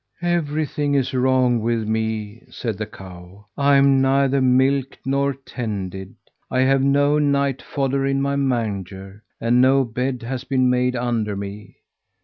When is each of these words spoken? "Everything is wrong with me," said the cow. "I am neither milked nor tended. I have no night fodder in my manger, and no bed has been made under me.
"Everything 0.23 0.95
is 0.95 1.13
wrong 1.13 1.59
with 1.59 1.87
me," 1.87 2.41
said 2.49 2.75
the 2.79 2.87
cow. 2.87 3.45
"I 3.55 3.75
am 3.75 4.01
neither 4.01 4.41
milked 4.41 4.97
nor 5.05 5.35
tended. 5.45 6.15
I 6.49 6.61
have 6.61 6.81
no 6.81 7.19
night 7.19 7.61
fodder 7.61 8.03
in 8.07 8.19
my 8.19 8.35
manger, 8.35 9.21
and 9.39 9.61
no 9.61 9.83
bed 9.83 10.23
has 10.23 10.43
been 10.43 10.71
made 10.71 10.95
under 10.95 11.35
me. 11.35 11.75